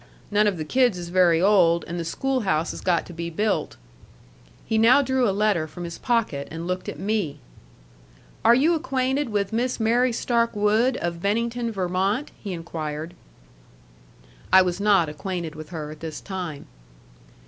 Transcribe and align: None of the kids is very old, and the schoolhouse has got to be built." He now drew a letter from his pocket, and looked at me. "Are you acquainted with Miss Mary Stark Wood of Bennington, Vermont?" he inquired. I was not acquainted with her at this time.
None 0.31 0.47
of 0.47 0.57
the 0.57 0.65
kids 0.65 0.97
is 0.97 1.09
very 1.09 1.39
old, 1.39 1.85
and 1.87 1.99
the 1.99 2.03
schoolhouse 2.03 2.71
has 2.71 2.81
got 2.81 3.05
to 3.05 3.13
be 3.13 3.29
built." 3.29 3.77
He 4.65 4.79
now 4.79 5.03
drew 5.03 5.29
a 5.29 5.29
letter 5.31 5.67
from 5.67 5.83
his 5.83 5.99
pocket, 5.99 6.47
and 6.49 6.65
looked 6.65 6.89
at 6.89 6.97
me. 6.97 7.37
"Are 8.43 8.55
you 8.55 8.73
acquainted 8.73 9.29
with 9.29 9.53
Miss 9.53 9.79
Mary 9.79 10.11
Stark 10.11 10.55
Wood 10.55 10.97
of 10.97 11.21
Bennington, 11.21 11.71
Vermont?" 11.71 12.31
he 12.43 12.51
inquired. 12.51 13.13
I 14.51 14.63
was 14.63 14.79
not 14.79 15.07
acquainted 15.07 15.53
with 15.53 15.69
her 15.69 15.91
at 15.91 15.99
this 15.99 16.19
time. 16.19 16.65